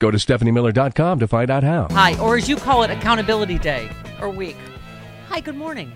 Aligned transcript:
Go 0.00 0.10
to 0.10 0.16
stephaniemiller.com 0.16 1.18
to 1.18 1.28
find 1.28 1.50
out 1.50 1.62
how. 1.62 1.86
Hi, 1.90 2.18
or 2.18 2.36
as 2.36 2.48
you 2.48 2.56
call 2.56 2.82
it, 2.82 2.90
Accountability 2.90 3.58
Day 3.58 3.90
or 4.20 4.30
week. 4.30 4.56
Hi, 5.28 5.40
good 5.40 5.56
morning. 5.56 5.92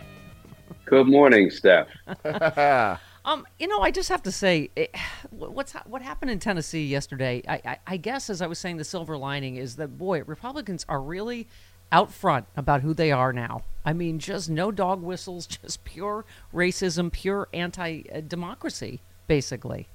Good 0.85 1.09
morning, 1.09 1.51
Steph. 1.51 1.89
Um, 3.27 3.47
you 3.59 3.67
know, 3.67 3.81
I 3.81 3.91
just 3.91 4.11
have 4.11 4.23
to 4.25 4.31
say, 4.31 4.69
it, 4.77 4.95
what's 5.31 5.73
what 5.87 6.03
happened 6.03 6.31
in 6.31 6.39
Tennessee 6.39 6.85
yesterday? 6.85 7.43
I, 7.49 7.55
I, 7.65 7.79
I 7.87 7.97
guess, 7.97 8.29
as 8.29 8.43
I 8.43 8.47
was 8.47 8.59
saying, 8.59 8.77
the 8.77 8.85
silver 8.85 9.17
lining 9.17 9.57
is 9.57 9.77
that 9.77 9.97
boy, 9.97 10.23
Republicans 10.25 10.85
are 10.91 11.01
really 11.01 11.49
out 11.91 12.13
front 12.13 12.45
about 12.55 12.83
who 12.83 12.93
they 12.93 13.13
are 13.13 13.33
now. 13.33 13.63
I 13.83 13.95
mean, 13.95 14.19
just 14.19 14.51
no 14.51 14.71
dog 14.71 15.01
whistles, 15.01 15.47
just 15.63 15.85
pure 15.85 16.27
racism, 16.53 17.11
pure 17.11 17.49
anti-democracy, 17.55 19.01
basically. 19.27 19.89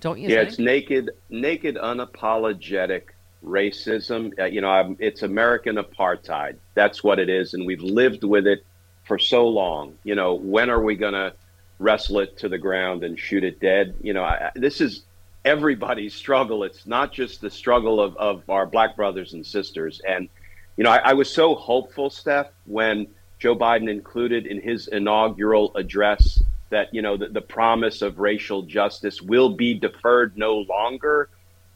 Don't 0.00 0.20
you 0.20 0.28
yeah, 0.28 0.40
think? 0.40 0.48
it's 0.48 0.58
naked, 0.58 1.10
naked, 1.30 1.76
unapologetic 1.76 3.04
racism. 3.44 4.38
Uh, 4.38 4.44
you 4.44 4.60
know, 4.60 4.70
I'm, 4.70 4.96
it's 4.98 5.22
American 5.22 5.76
apartheid. 5.76 6.56
That's 6.74 7.02
what 7.02 7.18
it 7.18 7.28
is, 7.28 7.54
and 7.54 7.66
we've 7.66 7.82
lived 7.82 8.24
with 8.24 8.46
it 8.46 8.64
for 9.04 9.18
so 9.18 9.48
long. 9.48 9.94
You 10.04 10.14
know, 10.14 10.34
when 10.34 10.70
are 10.70 10.82
we 10.82 10.96
going 10.96 11.14
to 11.14 11.32
wrestle 11.78 12.20
it 12.20 12.38
to 12.38 12.48
the 12.48 12.58
ground 12.58 13.04
and 13.04 13.18
shoot 13.18 13.44
it 13.44 13.60
dead? 13.60 13.94
You 14.00 14.14
know, 14.14 14.24
I, 14.24 14.50
this 14.54 14.80
is 14.80 15.02
everybody's 15.44 16.14
struggle. 16.24 16.64
It's 16.64 16.86
not 16.86 17.12
just 17.12 17.40
the 17.40 17.50
struggle 17.50 18.00
of, 18.00 18.16
of 18.16 18.48
our 18.48 18.66
black 18.66 18.96
brothers 18.96 19.32
and 19.32 19.46
sisters. 19.46 20.00
And, 20.06 20.28
you 20.76 20.84
know, 20.84 20.90
I, 20.90 20.98
I 20.98 21.12
was 21.14 21.32
so 21.32 21.54
hopeful, 21.54 22.10
Steph, 22.10 22.48
when 22.66 23.06
Joe 23.38 23.56
Biden 23.56 23.90
included 23.90 24.46
in 24.46 24.60
his 24.60 24.88
inaugural 24.88 25.72
address 25.76 26.42
that, 26.70 26.92
you 26.92 27.00
know, 27.00 27.16
the, 27.16 27.28
the 27.28 27.40
promise 27.40 28.02
of 28.02 28.18
racial 28.18 28.62
justice 28.62 29.22
will 29.22 29.50
be 29.50 29.74
deferred 29.74 30.36
no 30.36 30.58
longer. 30.58 31.28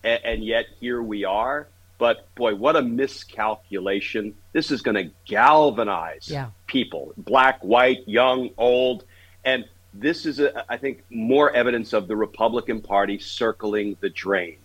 And, 0.05 0.21
and 0.25 0.45
yet 0.45 0.67
here 0.79 1.03
we 1.03 1.25
are. 1.25 1.69
But 1.99 2.35
boy, 2.35 2.55
what 2.55 2.77
a 2.77 2.83
miscalculation. 2.83 4.35
This 4.53 4.71
is 4.71 4.83
going 4.83 4.95
to 4.97 5.11
galvanize 5.27 6.29
Yeah. 6.31 6.51
people, 6.67 7.13
black, 7.17 7.63
white, 7.63 8.07
young, 8.09 8.51
old. 8.57 9.05
And 9.45 9.65
this 9.93 10.25
is, 10.27 10.41
a, 10.41 10.65
I 10.73 10.77
think, 10.77 11.03
more 11.11 11.51
evidence 11.53 11.93
of 11.93 12.09
the 12.09 12.17
Republican 12.17 12.81
Party 12.81 13.19
circling 13.19 13.97
the 14.01 14.09
drain. 14.11 14.57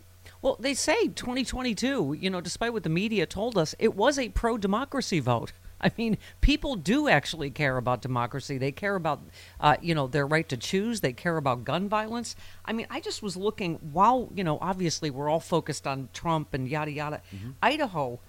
Well, 0.41 0.57
they 0.59 0.73
say 0.75 1.07
2022, 1.07 2.17
you 2.19 2.29
know, 2.29 2.39
despite 2.41 2.71
what 2.73 2.83
the 2.83 2.89
media 2.89 3.25
told 3.25 3.57
us, 3.57 3.73
it 3.79 3.95
was 3.95 4.19
a 4.19 4.29
pro 4.29 4.57
democracy 4.57 5.19
vote. 5.19 5.51
I 5.85 5.91
mean, 5.97 6.17
people 6.41 6.75
do 6.75 7.07
actually 7.07 7.51
care 7.51 7.77
about 7.77 8.01
democracy. 8.01 8.57
They 8.57 8.71
care 8.71 8.95
about, 8.95 9.21
uh, 9.61 9.77
you 9.81 9.93
know, 9.93 10.07
their 10.07 10.25
right 10.25 10.49
to 10.49 10.57
choose. 10.57 11.01
They 11.01 11.13
care 11.13 11.37
about 11.37 11.63
gun 11.63 11.87
violence. 11.87 12.35
I 12.65 12.73
mean, 12.73 12.87
I 12.89 12.99
just 12.99 13.21
was 13.21 13.37
looking 13.37 13.75
while, 13.93 14.29
you 14.33 14.43
know, 14.43 14.57
obviously 14.61 15.11
we're 15.11 15.29
all 15.29 15.39
focused 15.39 15.85
on 15.85 16.09
Trump 16.11 16.55
and 16.55 16.67
yada 16.67 16.91
yada. 16.91 17.21
Idaho 17.61 18.19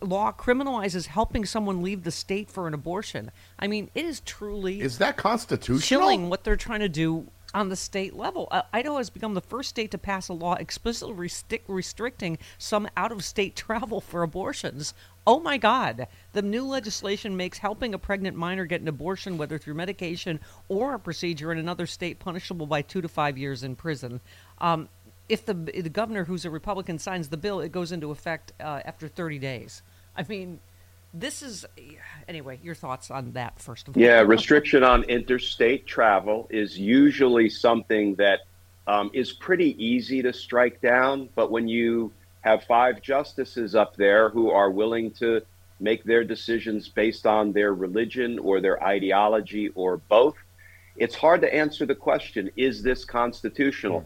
law 0.00 0.32
criminalizes 0.32 1.08
helping 1.08 1.44
someone 1.44 1.82
leave 1.82 2.04
the 2.04 2.10
state 2.10 2.50
for 2.50 2.66
an 2.66 2.72
abortion. 2.72 3.30
I 3.58 3.66
mean, 3.66 3.90
it 3.94 4.06
is 4.06 4.20
truly 4.20 4.80
Is 4.80 4.96
that 4.96 5.18
constitutional? 5.18 5.80
chilling 5.80 6.30
what 6.30 6.42
they're 6.42 6.56
trying 6.56 6.80
to 6.80 6.88
do 6.88 7.26
on 7.54 7.68
the 7.68 7.76
state 7.76 8.14
level. 8.14 8.48
Uh, 8.50 8.62
Idaho 8.72 8.98
has 8.98 9.08
become 9.08 9.34
the 9.34 9.40
first 9.40 9.70
state 9.70 9.92
to 9.92 9.98
pass 9.98 10.28
a 10.28 10.32
law 10.32 10.54
explicitly 10.54 11.14
restric- 11.14 11.62
restricting 11.68 12.36
some 12.58 12.88
out 12.96 13.12
of 13.12 13.24
state 13.24 13.54
travel 13.56 14.00
for 14.00 14.22
abortions. 14.22 14.92
Oh 15.26 15.40
my 15.40 15.56
God. 15.56 16.08
The 16.32 16.42
new 16.42 16.66
legislation 16.66 17.36
makes 17.36 17.58
helping 17.58 17.94
a 17.94 17.98
pregnant 17.98 18.36
minor 18.36 18.66
get 18.66 18.82
an 18.82 18.88
abortion, 18.88 19.38
whether 19.38 19.56
through 19.56 19.74
medication 19.74 20.40
or 20.68 20.94
a 20.94 20.98
procedure 20.98 21.52
in 21.52 21.58
another 21.58 21.86
state, 21.86 22.18
punishable 22.18 22.66
by 22.66 22.82
two 22.82 23.00
to 23.00 23.08
five 23.08 23.38
years 23.38 23.62
in 23.62 23.76
prison. 23.76 24.20
Um, 24.58 24.88
if 25.28 25.46
the, 25.46 25.54
the 25.54 25.88
governor, 25.88 26.24
who's 26.24 26.44
a 26.44 26.50
Republican, 26.50 26.98
signs 26.98 27.28
the 27.28 27.38
bill, 27.38 27.60
it 27.60 27.72
goes 27.72 27.92
into 27.92 28.10
effect 28.10 28.52
uh, 28.60 28.80
after 28.84 29.08
30 29.08 29.38
days. 29.38 29.82
I 30.16 30.24
mean, 30.24 30.60
this 31.14 31.42
is. 31.42 31.64
Anyway, 32.28 32.58
your 32.62 32.74
thoughts 32.74 33.10
on 33.10 33.32
that, 33.32 33.58
first 33.60 33.88
of 33.88 33.96
all. 33.96 34.02
Yeah, 34.02 34.20
restriction 34.20 34.82
on 34.82 35.04
interstate 35.04 35.86
travel 35.86 36.46
is 36.50 36.78
usually 36.78 37.48
something 37.48 38.16
that 38.16 38.40
um, 38.86 39.10
is 39.14 39.32
pretty 39.32 39.82
easy 39.82 40.22
to 40.22 40.32
strike 40.32 40.80
down. 40.80 41.28
But 41.34 41.50
when 41.50 41.68
you 41.68 42.12
have 42.42 42.64
five 42.64 43.00
justices 43.00 43.74
up 43.74 43.96
there 43.96 44.28
who 44.28 44.50
are 44.50 44.70
willing 44.70 45.12
to 45.12 45.40
make 45.80 46.04
their 46.04 46.24
decisions 46.24 46.88
based 46.88 47.26
on 47.26 47.52
their 47.52 47.72
religion 47.72 48.38
or 48.38 48.60
their 48.60 48.82
ideology 48.82 49.68
or 49.74 49.96
both, 49.96 50.36
it's 50.96 51.14
hard 51.14 51.40
to 51.40 51.52
answer 51.54 51.86
the 51.86 51.94
question 51.94 52.50
is 52.56 52.82
this 52.82 53.04
constitutional? 53.04 54.04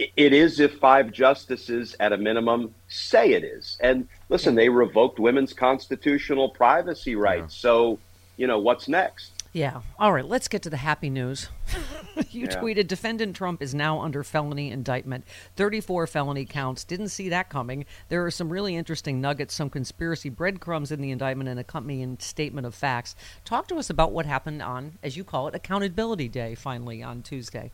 I- 0.00 0.10
It 0.16 0.32
is 0.32 0.58
if 0.58 0.78
five 0.78 1.12
justices 1.12 1.94
at 2.00 2.12
a 2.12 2.16
minimum 2.16 2.74
say 2.88 3.32
it 3.32 3.44
is. 3.44 3.78
And 3.80 4.08
listen, 4.34 4.56
they 4.56 4.68
revoked 4.68 5.20
women's 5.20 5.52
constitutional 5.52 6.48
privacy 6.48 7.14
rights. 7.14 7.54
So, 7.54 8.00
you 8.36 8.48
know, 8.48 8.58
what's 8.58 8.88
next? 8.88 9.30
Yeah. 9.52 9.82
All 9.96 10.12
right. 10.12 10.26
Let's 10.26 10.48
get 10.48 10.62
to 10.62 10.70
the 10.70 10.76
happy 10.76 11.08
news. 11.08 11.50
you 12.32 12.48
Yeah. 12.50 12.60
tweeted 12.60 12.88
defendant 12.88 13.36
Trump 13.36 13.62
is 13.62 13.76
now 13.76 14.00
under 14.00 14.24
felony 14.24 14.72
indictment. 14.72 15.24
34 15.54 16.08
felony 16.08 16.44
counts. 16.44 16.82
Didn't 16.82 17.10
see 17.10 17.28
that 17.28 17.48
coming. 17.48 17.86
There 18.08 18.26
are 18.26 18.30
some 18.32 18.48
really 18.50 18.74
interesting 18.74 19.20
nuggets, 19.20 19.54
some 19.54 19.70
conspiracy 19.70 20.30
breadcrumbs 20.30 20.90
in 20.90 21.00
the 21.00 21.12
indictment, 21.12 21.48
and 21.48 21.60
accompanying 21.60 22.18
statement 22.18 22.66
of 22.66 22.74
facts. 22.74 23.14
Talk 23.44 23.68
to 23.68 23.76
us 23.76 23.88
about 23.88 24.10
what 24.10 24.26
happened 24.26 24.62
on, 24.62 24.98
as 25.00 25.16
you 25.16 25.22
call 25.22 25.46
it, 25.46 25.54
Accountability 25.54 26.26
Day, 26.26 26.56
finally 26.56 27.04
on 27.04 27.22
Tuesday. 27.22 27.70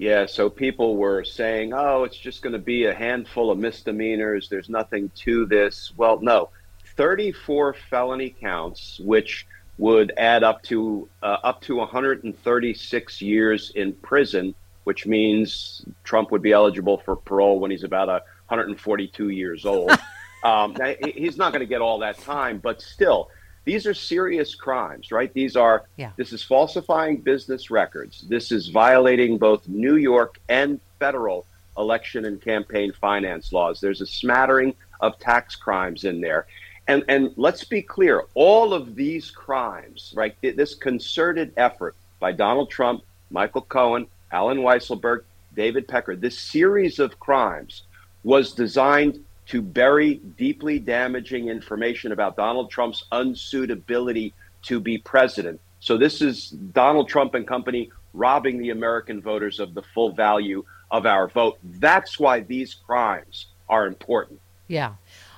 Yeah, 0.00 0.24
so 0.24 0.48
people 0.48 0.96
were 0.96 1.24
saying, 1.24 1.74
oh, 1.74 2.04
it's 2.04 2.16
just 2.16 2.40
going 2.40 2.54
to 2.54 2.58
be 2.58 2.86
a 2.86 2.94
handful 2.94 3.50
of 3.50 3.58
misdemeanors. 3.58 4.48
There's 4.48 4.70
nothing 4.70 5.10
to 5.16 5.44
this. 5.44 5.92
Well, 5.94 6.18
no. 6.22 6.48
34 6.96 7.74
felony 7.74 8.30
counts, 8.30 8.98
which 9.00 9.46
would 9.76 10.14
add 10.16 10.42
up 10.42 10.62
to 10.64 11.06
uh, 11.22 11.36
up 11.44 11.60
to 11.62 11.76
136 11.76 13.20
years 13.20 13.72
in 13.74 13.92
prison, 13.92 14.54
which 14.84 15.04
means 15.04 15.84
Trump 16.02 16.30
would 16.30 16.40
be 16.40 16.52
eligible 16.52 16.96
for 16.96 17.14
parole 17.14 17.60
when 17.60 17.70
he's 17.70 17.84
about 17.84 18.08
uh, 18.08 18.20
142 18.48 19.28
years 19.28 19.66
old. 19.66 19.90
um, 20.44 20.74
he's 21.14 21.36
not 21.36 21.52
going 21.52 21.60
to 21.60 21.66
get 21.66 21.82
all 21.82 21.98
that 21.98 22.16
time, 22.16 22.56
but 22.56 22.80
still, 22.80 23.28
these 23.64 23.86
are 23.86 23.94
serious 23.94 24.54
crimes, 24.54 25.12
right? 25.12 25.32
These 25.32 25.56
are 25.56 25.84
Yeah. 25.96 26.12
this 26.16 26.32
is 26.32 26.42
falsifying 26.42 27.18
business 27.18 27.70
records. 27.70 28.24
This 28.28 28.52
is 28.52 28.68
violating 28.68 29.38
both 29.38 29.68
New 29.68 29.96
York 29.96 30.40
and 30.48 30.80
federal 30.98 31.46
election 31.76 32.24
and 32.24 32.40
campaign 32.40 32.92
finance 33.00 33.52
laws. 33.52 33.80
There's 33.80 34.00
a 34.00 34.06
smattering 34.06 34.74
of 35.00 35.18
tax 35.18 35.56
crimes 35.56 36.04
in 36.04 36.20
there. 36.20 36.46
And, 36.88 37.04
and 37.08 37.32
let's 37.36 37.64
be 37.64 37.82
clear 37.82 38.24
all 38.34 38.74
of 38.74 38.96
these 38.96 39.30
crimes, 39.30 40.12
right, 40.16 40.34
this 40.42 40.74
concerted 40.74 41.52
effort 41.56 41.94
by 42.18 42.32
Donald 42.32 42.70
Trump, 42.70 43.02
Michael 43.30 43.62
Cohen, 43.62 44.06
Allen 44.32 44.58
Weisselberg, 44.58 45.22
David 45.54 45.86
Pecker, 45.88 46.16
this 46.16 46.38
series 46.38 46.98
of 46.98 47.18
crimes 47.20 47.82
was 48.24 48.52
designed 48.52 49.24
to 49.50 49.60
bury 49.60 50.14
deeply 50.36 50.78
damaging 50.78 51.48
information 51.48 52.12
about 52.12 52.36
Donald 52.36 52.70
Trump's 52.70 53.04
unsuitability 53.10 54.32
to 54.62 54.78
be 54.78 54.96
president. 54.98 55.60
So 55.80 55.98
this 55.98 56.22
is 56.22 56.50
Donald 56.50 57.08
Trump 57.08 57.34
and 57.34 57.44
company 57.44 57.90
robbing 58.12 58.58
the 58.58 58.70
American 58.70 59.20
voters 59.20 59.58
of 59.58 59.74
the 59.74 59.82
full 59.82 60.12
value 60.12 60.64
of 60.92 61.04
our 61.04 61.26
vote. 61.26 61.58
That's 61.64 62.16
why 62.20 62.40
these 62.40 62.74
crimes 62.74 63.46
are 63.68 63.88
important. 63.88 64.40
Yeah. 64.68 64.94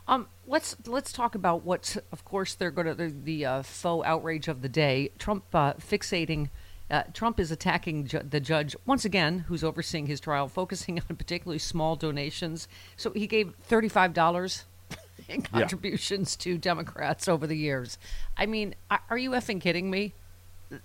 Um, 0.06 0.26
let's 0.47 0.76
let's 0.87 1.11
talk 1.11 1.35
about 1.35 1.64
what, 1.64 1.97
of 2.12 2.23
course, 2.26 2.55
they're 2.55 2.70
going 2.70 2.88
to 2.88 2.94
the, 2.94 3.14
the 3.25 3.47
uh, 3.47 3.62
faux 3.62 4.06
outrage 4.06 4.47
of 4.47 4.61
the 4.61 4.69
day. 4.69 5.11
Trump 5.19 5.44
uh, 5.55 5.73
fixating. 5.75 6.50
Uh, 6.93 7.05
Trump 7.15 7.41
is 7.41 7.50
attacking 7.50 8.06
ju- 8.06 8.21
the 8.21 8.39
judge 8.39 8.77
once 8.85 9.06
again, 9.06 9.39
who's 9.49 9.65
overseeing 9.65 10.06
his 10.06 10.21
trial, 10.21 10.47
focusing 10.47 11.00
on 11.11 11.17
particularly 11.17 11.59
small 11.59 11.97
donations. 11.97 12.69
So 12.97 13.11
he 13.12 13.27
gave 13.27 13.55
thirty-five 13.62 14.12
dollars 14.12 14.67
in 15.29 15.41
contributions 15.41 16.37
yeah. 16.39 16.53
to 16.53 16.59
Democrats 16.59 17.29
over 17.29 17.47
the 17.47 17.56
years. 17.56 17.97
I 18.37 18.44
mean, 18.44 18.75
are 19.09 19.17
you 19.17 19.31
effing 19.31 19.61
kidding 19.61 19.91
me? 19.91 20.12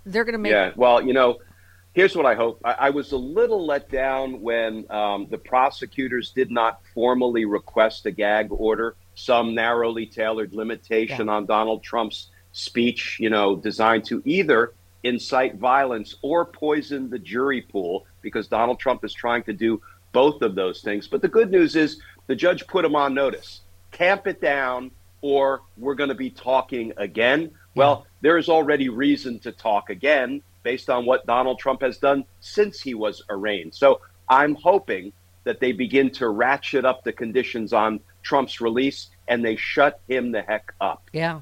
They're 0.05 0.23
going 0.23 0.33
to 0.33 0.39
make. 0.39 0.51
Yeah. 0.51 0.71
Well, 0.77 1.05
you 1.05 1.13
know, 1.13 1.39
here's 1.93 2.15
what 2.15 2.25
I 2.25 2.35
hope. 2.35 2.61
I, 2.63 2.71
I 2.71 2.89
was 2.91 3.11
a 3.11 3.17
little 3.17 3.65
let 3.65 3.89
down 3.89 4.41
when 4.41 4.89
um, 4.89 5.27
the 5.29 5.37
prosecutors 5.37 6.31
did 6.31 6.51
not 6.51 6.81
formally 6.93 7.43
request 7.43 8.05
a 8.05 8.11
gag 8.11 8.47
order, 8.51 8.95
some 9.15 9.53
narrowly 9.53 10.05
tailored 10.05 10.53
limitation 10.53 11.27
yeah. 11.27 11.33
on 11.33 11.45
Donald 11.45 11.83
Trump's 11.83 12.29
speech, 12.53 13.17
you 13.19 13.29
know, 13.29 13.57
designed 13.57 14.05
to 14.05 14.21
either 14.23 14.73
incite 15.03 15.55
violence 15.55 16.15
or 16.21 16.45
poison 16.45 17.09
the 17.09 17.19
jury 17.19 17.61
pool, 17.61 18.05
because 18.21 18.47
Donald 18.47 18.79
Trump 18.79 19.05
is 19.05 19.13
trying 19.13 19.43
to 19.43 19.53
do 19.53 19.81
both 20.11 20.41
of 20.41 20.55
those 20.55 20.81
things. 20.81 21.07
But 21.07 21.21
the 21.21 21.27
good 21.27 21.51
news 21.51 21.75
is 21.75 22.01
the 22.27 22.35
judge 22.35 22.65
put 22.67 22.83
him 22.83 22.95
on 22.95 23.13
notice. 23.13 23.61
Tamp 23.91 24.27
it 24.27 24.41
down, 24.41 24.91
or 25.21 25.61
we're 25.77 25.95
going 25.95 26.09
to 26.09 26.15
be 26.15 26.29
talking 26.29 26.93
again. 26.97 27.51
Well, 27.75 28.07
there 28.21 28.37
is 28.37 28.49
already 28.49 28.89
reason 28.89 29.39
to 29.39 29.51
talk 29.51 29.89
again 29.89 30.41
based 30.63 30.89
on 30.89 31.05
what 31.05 31.25
Donald 31.25 31.59
Trump 31.59 31.81
has 31.81 31.97
done 31.97 32.25
since 32.39 32.81
he 32.81 32.93
was 32.93 33.23
arraigned. 33.29 33.73
So 33.73 34.01
I'm 34.27 34.55
hoping 34.55 35.13
that 35.43 35.61
they 35.61 35.71
begin 35.71 36.09
to 36.11 36.27
ratchet 36.27 36.83
up 36.83 37.03
the 37.03 37.13
conditions 37.13 37.71
on 37.71 38.01
Trump's 38.21 38.59
release 38.59 39.07
and 39.29 39.45
they 39.45 39.55
shut 39.55 40.01
him 40.09 40.31
the 40.31 40.41
heck 40.41 40.73
up. 40.81 41.09
Yeah. 41.13 41.41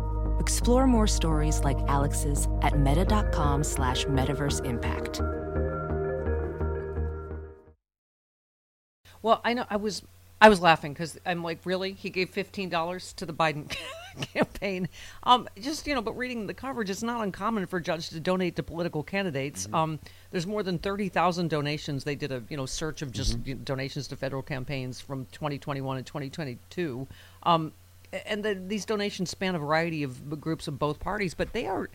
Explore 0.41 0.87
more 0.87 1.05
stories 1.05 1.63
like 1.63 1.77
Alex's 1.87 2.47
at 2.63 2.79
meta.com 2.79 3.63
slash 3.63 4.05
metaverse 4.05 4.65
impact. 4.65 5.21
Well, 9.21 9.39
I 9.43 9.53
know 9.53 9.65
I 9.69 9.75
was 9.75 10.01
I 10.41 10.49
was 10.49 10.59
laughing 10.59 10.93
because 10.93 11.19
I'm 11.27 11.43
like, 11.43 11.59
really? 11.63 11.91
He 11.91 12.09
gave 12.09 12.31
fifteen 12.31 12.69
dollars 12.69 13.13
to 13.13 13.27
the 13.27 13.33
Biden 13.33 13.71
campaign. 14.33 14.89
Um, 15.21 15.47
just 15.59 15.85
you 15.85 15.93
know, 15.93 16.01
but 16.01 16.17
reading 16.17 16.47
the 16.47 16.55
coverage, 16.55 16.89
it's 16.89 17.03
not 17.03 17.21
uncommon 17.21 17.67
for 17.67 17.77
a 17.77 17.83
judge 17.83 18.09
to 18.09 18.19
donate 18.19 18.55
to 18.55 18.63
political 18.63 19.03
candidates. 19.03 19.67
Mm-hmm. 19.67 19.75
Um, 19.75 19.99
there's 20.31 20.47
more 20.47 20.63
than 20.63 20.79
thirty 20.79 21.09
thousand 21.09 21.51
donations. 21.51 22.03
They 22.03 22.15
did 22.15 22.31
a 22.31 22.41
you 22.49 22.57
know 22.57 22.65
search 22.65 23.03
of 23.03 23.11
just 23.11 23.43
mm-hmm. 23.43 23.61
donations 23.61 24.07
to 24.07 24.15
federal 24.15 24.41
campaigns 24.41 24.99
from 24.99 25.27
2021 25.33 25.97
and 25.97 26.05
2022. 26.07 27.07
Um, 27.43 27.73
and 28.25 28.43
the, 28.43 28.55
these 28.55 28.85
donations 28.85 29.29
span 29.29 29.55
a 29.55 29.59
variety 29.59 30.03
of 30.03 30.39
groups 30.39 30.67
of 30.67 30.77
both 30.77 30.99
parties, 30.99 31.33
but 31.33 31.53
they 31.53 31.65
are 31.65 31.89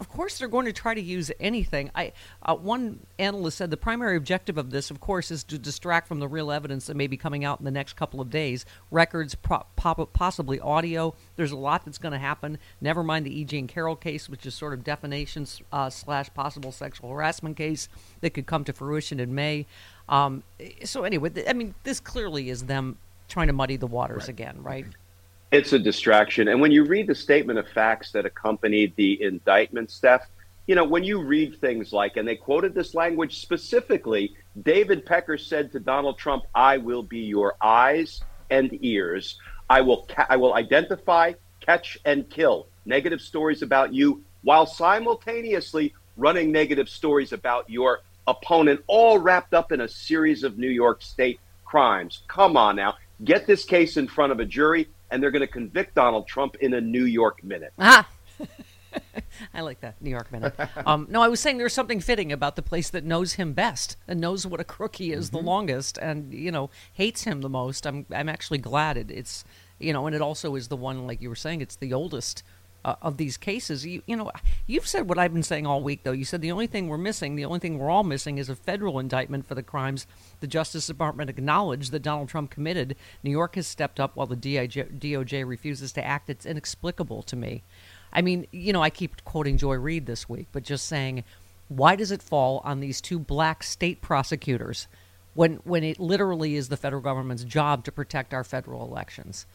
of 0.00 0.08
course 0.08 0.38
they're 0.38 0.48
going 0.48 0.66
to 0.66 0.72
try 0.72 0.94
to 0.94 1.00
use 1.00 1.30
anything. 1.38 1.90
I 1.94 2.12
uh, 2.42 2.56
one 2.56 3.06
analyst 3.18 3.58
said 3.58 3.70
the 3.70 3.76
primary 3.76 4.16
objective 4.16 4.58
of 4.58 4.70
this, 4.70 4.90
of 4.90 5.00
course, 5.00 5.30
is 5.30 5.44
to 5.44 5.58
distract 5.58 6.08
from 6.08 6.18
the 6.18 6.28
real 6.28 6.50
evidence 6.50 6.86
that 6.86 6.96
may 6.96 7.06
be 7.06 7.16
coming 7.16 7.44
out 7.44 7.58
in 7.58 7.64
the 7.64 7.70
next 7.70 7.94
couple 7.94 8.20
of 8.20 8.30
days. 8.30 8.66
Records, 8.90 9.34
pro- 9.34 9.64
possibly 9.76 10.60
audio. 10.60 11.14
There's 11.36 11.52
a 11.52 11.56
lot 11.56 11.84
that's 11.84 11.98
going 11.98 12.12
to 12.12 12.18
happen. 12.18 12.58
Never 12.80 13.02
mind 13.02 13.26
the 13.26 13.38
E. 13.38 13.44
Jean 13.44 13.66
Carroll 13.66 13.96
case, 13.96 14.28
which 14.28 14.46
is 14.46 14.54
sort 14.54 14.74
of 14.74 14.84
defamation 14.84 15.46
uh, 15.72 15.90
slash 15.90 16.32
possible 16.34 16.72
sexual 16.72 17.10
harassment 17.10 17.56
case 17.56 17.88
that 18.20 18.30
could 18.30 18.46
come 18.46 18.64
to 18.64 18.72
fruition 18.72 19.20
in 19.20 19.34
May. 19.34 19.66
Um, 20.08 20.42
so 20.84 21.04
anyway, 21.04 21.30
th- 21.30 21.46
I 21.48 21.52
mean, 21.52 21.74
this 21.84 22.00
clearly 22.00 22.50
is 22.50 22.64
them 22.64 22.98
trying 23.28 23.46
to 23.46 23.52
muddy 23.52 23.76
the 23.76 23.86
waters 23.86 24.22
right. 24.22 24.28
again, 24.28 24.62
right? 24.62 24.86
It's 25.54 25.72
a 25.72 25.78
distraction. 25.78 26.48
And 26.48 26.60
when 26.60 26.72
you 26.72 26.84
read 26.84 27.06
the 27.06 27.14
statement 27.14 27.60
of 27.60 27.68
facts 27.68 28.10
that 28.10 28.26
accompanied 28.26 28.96
the 28.96 29.22
indictment, 29.22 29.88
Steph, 29.88 30.26
you 30.66 30.74
know, 30.74 30.82
when 30.82 31.04
you 31.04 31.22
read 31.22 31.60
things 31.60 31.92
like, 31.92 32.16
and 32.16 32.26
they 32.26 32.34
quoted 32.34 32.74
this 32.74 32.92
language 32.92 33.40
specifically, 33.40 34.34
David 34.60 35.06
Pecker 35.06 35.38
said 35.38 35.70
to 35.70 35.78
Donald 35.78 36.18
Trump, 36.18 36.42
I 36.56 36.78
will 36.78 37.04
be 37.04 37.20
your 37.20 37.54
eyes 37.62 38.20
and 38.50 38.76
ears. 38.82 39.38
I 39.70 39.80
will, 39.82 40.06
ca- 40.06 40.26
I 40.28 40.38
will 40.38 40.54
identify, 40.54 41.34
catch, 41.60 41.98
and 42.04 42.28
kill 42.28 42.66
negative 42.84 43.20
stories 43.20 43.62
about 43.62 43.94
you 43.94 44.24
while 44.42 44.66
simultaneously 44.66 45.94
running 46.16 46.50
negative 46.50 46.88
stories 46.88 47.32
about 47.32 47.70
your 47.70 48.00
opponent, 48.26 48.82
all 48.88 49.18
wrapped 49.18 49.54
up 49.54 49.70
in 49.70 49.82
a 49.82 49.88
series 49.88 50.42
of 50.42 50.58
New 50.58 50.70
York 50.70 51.00
State 51.00 51.38
crimes. 51.64 52.24
Come 52.26 52.56
on 52.56 52.74
now. 52.74 52.96
Get 53.22 53.46
this 53.46 53.64
case 53.64 53.96
in 53.96 54.08
front 54.08 54.32
of 54.32 54.40
a 54.40 54.44
jury 54.44 54.88
and 55.14 55.22
they're 55.22 55.30
going 55.30 55.40
to 55.40 55.46
convict 55.46 55.94
Donald 55.94 56.26
Trump 56.26 56.56
in 56.56 56.74
a 56.74 56.80
New 56.80 57.04
York 57.04 57.44
minute. 57.44 57.72
Ah. 57.78 58.08
I 59.54 59.60
like 59.60 59.80
that 59.80 60.02
New 60.02 60.10
York 60.10 60.32
minute. 60.32 60.54
Um, 60.86 61.06
no, 61.08 61.22
I 61.22 61.28
was 61.28 61.38
saying 61.38 61.58
there's 61.58 61.72
something 61.72 62.00
fitting 62.00 62.32
about 62.32 62.56
the 62.56 62.62
place 62.62 62.90
that 62.90 63.04
knows 63.04 63.34
him 63.34 63.52
best 63.52 63.96
and 64.08 64.20
knows 64.20 64.44
what 64.44 64.60
a 64.60 64.64
crook 64.64 64.96
he 64.96 65.12
is 65.12 65.28
mm-hmm. 65.28 65.36
the 65.36 65.42
longest, 65.44 65.98
and 65.98 66.34
you 66.34 66.50
know 66.50 66.68
hates 66.92 67.22
him 67.22 67.42
the 67.42 67.48
most. 67.48 67.86
I'm 67.86 68.06
I'm 68.12 68.28
actually 68.28 68.58
glad 68.58 68.96
it, 68.96 69.10
it's 69.10 69.44
you 69.78 69.92
know, 69.92 70.06
and 70.06 70.16
it 70.16 70.20
also 70.20 70.56
is 70.56 70.66
the 70.66 70.76
one 70.76 71.06
like 71.06 71.22
you 71.22 71.28
were 71.28 71.36
saying, 71.36 71.60
it's 71.60 71.76
the 71.76 71.94
oldest 71.94 72.42
uh, 72.84 72.96
of 73.02 73.16
these 73.16 73.36
cases. 73.36 73.86
You, 73.86 74.02
you 74.06 74.16
know, 74.16 74.30
you've 74.66 74.86
said 74.86 75.08
what 75.08 75.18
I've 75.18 75.32
been 75.32 75.42
saying 75.42 75.66
all 75.66 75.82
week, 75.82 76.02
though. 76.02 76.12
You 76.12 76.24
said 76.24 76.40
the 76.40 76.52
only 76.52 76.66
thing 76.66 76.88
we're 76.88 76.98
missing, 76.98 77.36
the 77.36 77.44
only 77.44 77.58
thing 77.58 77.78
we're 77.78 77.90
all 77.90 78.04
missing, 78.04 78.38
is 78.38 78.48
a 78.48 78.56
federal 78.56 78.98
indictment 78.98 79.46
for 79.46 79.54
the 79.54 79.62
crimes 79.62 80.06
the 80.40 80.46
Justice 80.46 80.86
Department 80.86 81.30
acknowledged 81.30 81.92
that 81.92 82.02
Donald 82.02 82.28
Trump 82.28 82.50
committed. 82.50 82.96
New 83.22 83.30
York 83.30 83.54
has 83.54 83.66
stepped 83.66 83.98
up 83.98 84.14
while 84.14 84.26
the 84.26 84.36
DIJ, 84.36 84.98
DOJ 84.98 85.46
refuses 85.46 85.92
to 85.92 86.04
act. 86.04 86.28
It's 86.28 86.46
inexplicable 86.46 87.22
to 87.24 87.36
me. 87.36 87.62
I 88.12 88.22
mean, 88.22 88.46
you 88.52 88.72
know, 88.72 88.82
I 88.82 88.90
keep 88.90 89.24
quoting 89.24 89.56
Joy 89.56 89.74
Reid 89.74 90.06
this 90.06 90.28
week, 90.28 90.48
but 90.52 90.62
just 90.62 90.86
saying, 90.86 91.24
why 91.68 91.96
does 91.96 92.12
it 92.12 92.22
fall 92.22 92.60
on 92.64 92.80
these 92.80 93.00
two 93.00 93.18
black 93.18 93.62
state 93.62 94.00
prosecutors 94.00 94.86
when 95.34 95.54
when 95.64 95.82
it 95.82 95.98
literally 95.98 96.54
is 96.54 96.68
the 96.68 96.76
federal 96.76 97.02
government's 97.02 97.44
job 97.44 97.84
to 97.84 97.92
protect 97.92 98.32
our 98.32 98.44
federal 98.44 98.86
elections? 98.86 99.46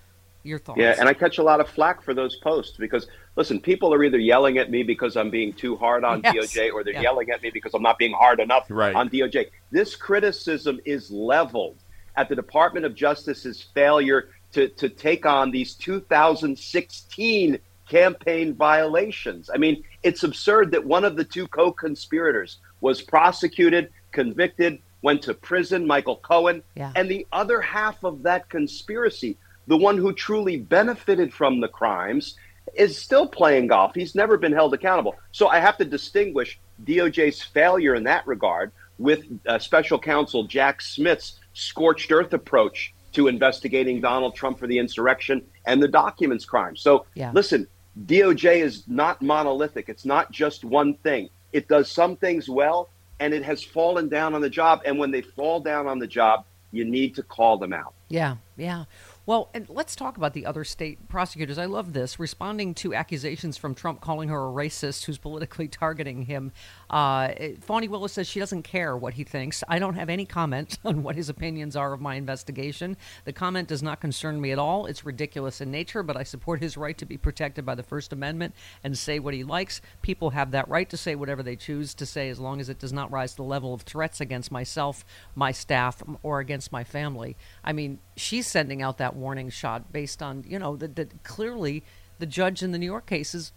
Your 0.44 0.60
thoughts? 0.60 0.80
Yeah, 0.80 0.96
and 1.00 1.10
I 1.10 1.14
catch 1.14 1.38
a 1.38 1.44
lot 1.44 1.60
of 1.60 1.70
flack 1.70 2.02
for 2.02 2.14
those 2.14 2.38
posts 2.38 2.78
because 2.78 3.08
listen, 3.36 3.60
people 3.60 3.94
are 3.94 4.04
either 4.04 4.18
yelling 4.18 4.58
at 4.58 4.72
me 4.72 4.84
because 4.84 5.18
I'm 5.18 5.30
being 5.30 5.54
too 5.54 5.76
hard 5.76 6.04
on 6.04 6.22
Yes. 6.24 6.54
DOJ 6.54 6.72
or 6.74 6.84
they're 6.84 6.94
Yeah. 6.94 7.02
yelling 7.02 7.30
at 7.30 7.42
me 7.42 7.50
because 7.50 7.74
I'm 7.74 7.82
not 7.82 7.98
being 7.98 8.14
hard 8.14 8.40
enough 8.40 8.66
Right. 8.70 8.96
on 8.96 9.10
DOJ. 9.10 9.48
This 9.72 9.96
criticism 9.96 10.80
is 10.86 11.12
leveled 11.12 11.78
at 12.16 12.30
the 12.30 12.36
Department 12.36 12.86
of 12.86 12.96
Justice's 12.96 13.62
failure 13.74 14.30
to, 14.54 14.68
to 14.70 14.90
take 14.90 15.26
on 15.26 15.52
these 15.52 15.76
2016 15.76 17.60
campaign 17.88 18.54
violations. 18.56 19.50
I 19.54 19.58
mean, 19.58 19.84
it's 20.04 20.24
absurd 20.24 20.72
that 20.72 20.86
one 20.86 21.04
of 21.04 21.16
the 21.16 21.24
two 21.24 21.48
co 21.48 21.72
conspirators 21.72 22.58
was 22.82 23.02
prosecuted, 23.02 23.92
convicted, 24.12 24.80
went 25.02 25.22
to 25.24 25.34
prison, 25.34 25.88
Michael 25.88 26.18
Cohen, 26.18 26.62
Yeah. 26.76 26.92
and 26.96 27.10
the 27.10 27.26
other 27.32 27.62
half 27.62 28.04
of 28.04 28.24
that 28.24 28.50
conspiracy, 28.50 29.38
the 29.70 29.78
one 29.78 29.98
who 29.98 30.12
truly 30.12 30.58
benefited 30.58 31.32
from 31.32 31.62
the 31.62 31.68
crimes, 31.68 32.36
is 32.76 32.98
still 32.98 33.28
playing 33.28 33.68
golf. 33.68 33.94
He's 33.94 34.16
never 34.16 34.36
been 34.36 34.52
held 34.52 34.74
accountable. 34.74 35.16
So 35.32 35.48
I 35.48 35.60
have 35.60 35.78
to 35.78 35.86
distinguish 35.86 36.60
DOJ's 36.84 37.42
failure 37.42 37.94
in 37.96 38.04
that 38.04 38.26
regard 38.28 38.72
with 38.98 39.26
uh, 39.48 39.60
special 39.60 40.00
counsel 40.00 40.44
Jack 40.44 40.82
Smith's 40.82 41.40
scorched 41.54 42.12
earth 42.12 42.34
approach 42.34 42.94
to 43.14 43.28
investigating 43.28 44.02
Donald 44.02 44.36
Trump 44.36 44.60
for 44.60 44.68
the 44.68 44.80
insurrection 44.80 45.44
and 45.66 45.82
the 45.82 45.88
documents 45.88 46.46
crime. 46.46 46.76
So 46.76 47.06
Yeah. 47.14 47.32
listen, 47.34 47.68
DOJ 48.06 48.62
is 48.62 48.88
not 48.88 49.22
monolithic. 49.22 49.88
It's 49.88 50.06
not 50.06 50.32
just 50.32 50.64
one 50.64 50.96
thing. 50.96 51.30
It 51.54 51.68
does 51.68 51.92
some 51.92 52.16
things 52.18 52.50
well 52.50 52.90
and 53.20 53.34
it 53.34 53.44
has 53.44 53.64
fallen 53.64 54.10
down 54.10 54.34
on 54.34 54.42
the 54.42 54.50
job. 54.50 54.82
And 54.86 54.98
when 54.98 55.12
they 55.12 55.22
fall 55.22 55.60
down 55.60 55.88
on 55.88 56.00
the 56.00 56.08
job, 56.08 56.46
you 56.72 56.86
need 56.86 57.16
to 57.16 57.24
call 57.24 57.58
them 57.58 57.74
out. 57.74 57.94
Yeah, 58.10 58.38
yeah. 58.58 58.86
Well, 59.30 59.52
and 59.54 59.70
let's 59.70 59.96
talk 59.96 60.18
about 60.18 60.34
the 60.34 60.48
other 60.48 60.64
state 60.64 61.08
prosecutors. 61.08 61.60
I 61.60 61.66
love 61.66 61.94
this. 61.94 62.20
Responding 62.20 62.74
to 62.74 62.96
accusations 62.96 63.58
from 63.58 63.76
Trump 63.76 64.02
calling 64.02 64.30
her 64.30 64.50
a 64.50 64.52
racist 64.52 65.06
who's 65.06 65.20
politically 65.20 65.68
targeting 65.68 66.24
him, 66.24 66.52
uh, 66.90 67.34
Fani 67.62 67.88
Willis 67.88 68.14
says 68.14 68.28
she 68.28 68.40
doesn't 68.40 68.64
care 68.64 68.98
what 68.98 69.14
he 69.14 69.24
thinks. 69.24 69.64
I 69.68 69.78
don't 69.78 69.94
have 69.94 70.10
any 70.10 70.26
comment 70.26 70.80
on 70.84 71.04
what 71.04 71.16
his 71.16 71.30
opinions 71.30 71.76
are 71.76 71.94
of 71.94 72.02
my 72.02 72.16
investigation. 72.16 72.98
The 73.26 73.32
comment 73.32 73.68
does 73.68 73.84
not 73.84 74.02
concern 74.02 74.42
me 74.42 74.52
at 74.52 74.58
all. 74.58 74.88
It's 74.88 75.06
ridiculous 75.06 75.62
in 75.62 75.70
nature, 75.70 76.02
but 76.02 76.18
I 76.18 76.24
support 76.24 76.60
his 76.60 76.76
right 76.76 76.98
to 76.98 77.06
be 77.06 77.16
protected 77.16 77.68
by 77.68 77.76
the 77.76 77.84
First 77.84 78.12
Amendment 78.12 78.56
and 78.84 78.98
say 78.98 79.20
what 79.20 79.36
he 79.36 79.44
likes. 79.44 79.80
People 80.02 80.32
have 80.32 80.50
that 80.50 80.68
right 80.70 80.90
to 80.90 80.98
say 80.98 81.14
whatever 81.14 81.44
they 81.44 81.56
choose 81.56 81.94
to 81.94 82.08
say 82.08 82.30
as 82.30 82.40
long 82.40 82.60
as 82.60 82.68
it 82.68 82.80
does 82.80 82.94
not 82.94 83.12
rise 83.12 83.34
to 83.34 83.38
the 83.38 83.44
level 83.44 83.76
of 83.76 83.84
threats 83.84 84.22
against 84.22 84.52
myself, 84.52 85.06
my 85.36 85.52
staff, 85.52 86.02
or 86.24 86.40
against 86.40 86.72
my 86.72 86.84
family. 86.84 87.38
I 87.64 87.74
mean, 87.74 88.00
she's 88.20 88.48
sending 88.48 88.82
out 88.82 88.98
that 88.98 89.16
warning 89.16 89.50
shot 89.50 89.92
based 89.92 90.22
on, 90.22 90.44
you 90.48 90.60
know, 90.60 90.76
that, 90.76 90.96
that 90.96 91.24
clearly 91.24 91.84
the 92.20 92.26
judge 92.26 92.62
in 92.62 92.72
the 92.72 92.78
New 92.78 92.86
York 92.86 93.06
cases 93.06 93.54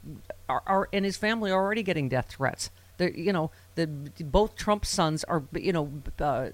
are, 0.48 0.62
are 0.66 0.88
and 0.92 1.04
his 1.04 1.16
family 1.16 1.50
are 1.50 1.62
already 1.62 1.82
getting 1.82 2.08
death 2.08 2.28
threats. 2.28 2.70
They're, 2.96 3.10
you 3.10 3.32
know, 3.32 3.50
the 3.74 3.86
both 3.86 4.56
Trump's 4.56 4.88
sons 4.88 5.24
are, 5.24 5.42
you 5.52 5.72
know, 5.72 5.90
uh, 6.20 6.50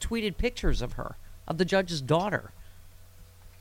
tweeted 0.00 0.36
pictures 0.36 0.82
of 0.82 0.94
her, 0.94 1.16
of 1.46 1.58
the 1.58 1.64
judge's 1.64 2.00
daughter. 2.00 2.52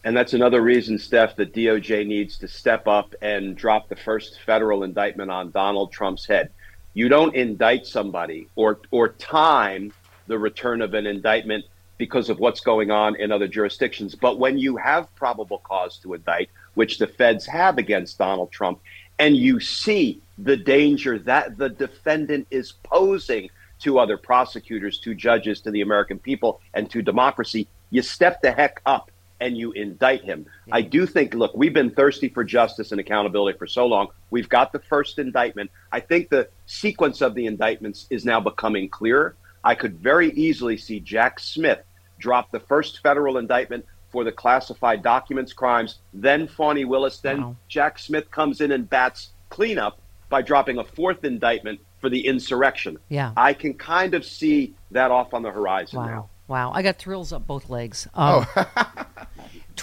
And 0.06 0.16
that's 0.16 0.34
another 0.34 0.62
reason, 0.62 1.00
Steph, 1.00 1.38
that 1.38 1.54
DOJ 1.54 2.06
needs 2.06 2.38
to 2.40 2.48
step 2.48 2.88
up 2.88 3.16
and 3.22 3.56
drop 3.56 3.88
the 3.88 3.96
first 3.96 4.40
federal 4.46 4.84
indictment 4.84 5.32
on 5.32 5.52
Donald 5.52 5.92
Trump's 5.92 6.26
head. 6.26 6.50
You 6.94 7.10
don't 7.10 7.34
indict 7.36 7.88
somebody 7.88 8.48
or 8.56 8.82
or 8.92 9.10
time 9.10 9.94
the 10.28 10.38
return 10.38 10.82
of 10.82 10.94
an 10.94 11.06
indictment 11.08 11.66
because 11.98 12.30
of 12.30 12.40
what's 12.40 12.60
going 12.60 12.92
on 12.92 13.16
in 13.16 13.32
other 13.32 13.48
jurisdictions. 13.48 14.16
But 14.16 14.40
when 14.40 14.58
you 14.58 14.78
have 14.78 15.14
probable 15.16 15.60
cause 15.60 15.98
to 16.00 16.14
indict, 16.14 16.50
which 16.74 16.98
the 16.98 17.08
feds 17.08 17.46
have 17.46 17.78
against 17.78 18.18
Donald 18.18 18.52
Trump, 18.52 18.80
and 19.20 19.38
you 19.38 19.60
see 19.60 20.22
the 20.38 20.58
danger 20.58 21.20
that 21.20 21.58
the 21.58 21.70
defendant 21.70 22.48
is 22.50 22.74
posing 22.84 23.50
to 23.80 24.00
other 24.00 24.18
prosecutors, 24.18 25.00
to 25.00 25.14
judges, 25.14 25.62
to 25.62 25.72
the 25.72 25.82
American 25.82 26.18
people, 26.18 26.62
and 26.74 26.90
to 26.90 27.02
democracy, 27.02 27.68
you 27.92 28.02
step 28.02 28.42
the 28.42 28.52
heck 28.52 28.82
up 28.86 29.12
and 29.40 29.58
you 29.58 29.74
indict 29.74 30.24
him. 30.24 30.46
I 30.72 30.82
do 30.82 31.06
think, 31.06 31.34
look, 31.34 31.54
we've 31.54 31.74
been 31.74 31.92
thirsty 31.92 32.30
for 32.30 32.46
justice 32.46 32.92
and 32.92 33.00
accountability 33.02 33.58
for 33.58 33.68
so 33.68 33.86
long. 33.86 34.08
We've 34.32 34.48
got 34.48 34.72
the 34.72 34.80
first 34.80 35.20
indictment. 35.20 35.70
I 35.92 36.00
think 36.00 36.30
the 36.30 36.48
sequence 36.66 37.22
of 37.22 37.36
the 37.36 37.46
indictments 37.46 38.08
is 38.10 38.24
now 38.24 38.40
becoming 38.40 38.88
clearer. 38.88 39.36
I 39.64 39.76
could 39.76 40.00
very 40.00 40.32
easily 40.32 40.78
see 40.78 41.00
Jack 41.00 41.40
Smith 41.40 41.80
drop 42.20 42.52
the 42.52 42.60
first 42.60 43.02
federal 43.02 43.38
indictment 43.38 43.86
for 44.12 44.24
the 44.24 44.32
classified 44.32 45.02
documents 45.02 45.54
crimes, 45.54 46.00
then 46.14 46.48
Fani 46.48 46.86
Willis, 46.86 47.20
then 47.20 47.42
Wow. 47.42 47.56
Jack 47.68 47.98
Smith 47.98 48.30
comes 48.30 48.62
in 48.62 48.72
and 48.72 48.90
bats 48.90 49.30
cleanup 49.50 50.00
by 50.30 50.42
dropping 50.42 50.78
a 50.78 50.84
fourth 50.84 51.24
indictment 51.26 51.80
for 52.00 52.10
the 52.10 52.26
insurrection. 52.28 52.98
Yeah. 53.10 53.32
I 53.36 53.54
can 53.54 53.74
kind 53.74 54.14
of 54.14 54.24
see 54.26 54.76
that 54.92 55.10
off 55.10 55.34
on 55.34 55.42
the 55.42 55.52
horizon 55.52 56.00
Wow. 56.00 56.06
now. 56.06 56.30
Wow. 56.48 56.72
I 56.74 56.82
got 56.84 56.98
thrills 56.98 57.34
up 57.34 57.48
both 57.48 57.70
legs. 57.70 58.08
Um, 58.14 58.46